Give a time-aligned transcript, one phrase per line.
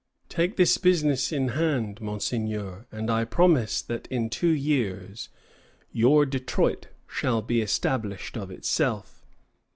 [0.29, 5.29] Take this business in hand, Monseigneur, and I promise that in two years
[5.91, 9.23] your Detroit shall be established of itself."